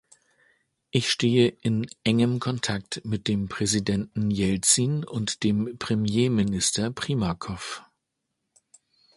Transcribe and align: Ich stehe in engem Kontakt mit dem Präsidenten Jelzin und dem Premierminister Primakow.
Ich 0.89 1.11
stehe 1.11 1.49
in 1.61 1.85
engem 2.03 2.39
Kontakt 2.39 3.05
mit 3.05 3.27
dem 3.27 3.47
Präsidenten 3.49 4.31
Jelzin 4.31 5.03
und 5.03 5.43
dem 5.43 5.77
Premierminister 5.77 6.89
Primakow. 6.89 7.83